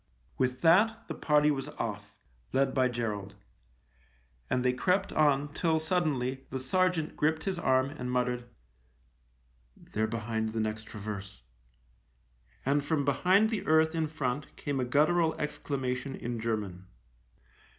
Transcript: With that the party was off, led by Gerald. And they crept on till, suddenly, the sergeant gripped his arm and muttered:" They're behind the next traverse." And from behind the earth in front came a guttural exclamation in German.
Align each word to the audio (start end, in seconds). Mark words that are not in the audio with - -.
With 0.39 0.61
that 0.61 1.07
the 1.07 1.13
party 1.13 1.51
was 1.51 1.67
off, 1.67 2.15
led 2.53 2.73
by 2.73 2.87
Gerald. 2.87 3.35
And 4.49 4.65
they 4.65 4.73
crept 4.73 5.13
on 5.13 5.53
till, 5.53 5.79
suddenly, 5.79 6.47
the 6.49 6.57
sergeant 6.57 7.15
gripped 7.15 7.43
his 7.43 7.59
arm 7.59 7.91
and 7.91 8.11
muttered:" 8.11 8.49
They're 9.93 10.07
behind 10.07 10.53
the 10.53 10.59
next 10.59 10.85
traverse." 10.85 11.43
And 12.65 12.83
from 12.83 13.05
behind 13.05 13.51
the 13.51 13.63
earth 13.67 13.93
in 13.93 14.07
front 14.07 14.55
came 14.55 14.79
a 14.79 14.85
guttural 14.85 15.39
exclamation 15.39 16.15
in 16.15 16.39
German. 16.39 16.87